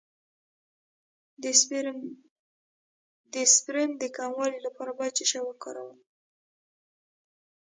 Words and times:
د 1.43 1.45
سپرم 3.53 3.91
د 4.01 4.03
کموالي 4.17 4.59
لپاره 4.67 4.91
باید 4.99 5.17
څه 5.19 5.25
شی 5.31 5.39
وکاروم؟ 5.43 5.99